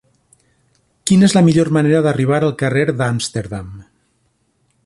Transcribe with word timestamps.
Quina 1.11 1.27
és 1.27 1.35
la 1.37 1.43
millor 1.49 1.71
manera 1.77 2.01
d'arribar 2.07 2.39
al 2.49 2.57
carrer 2.63 2.87
d'Amsterdam? 3.03 3.73